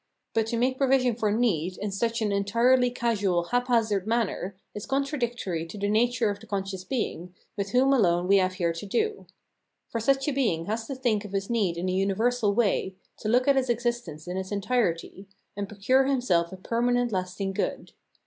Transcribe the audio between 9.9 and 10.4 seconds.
such a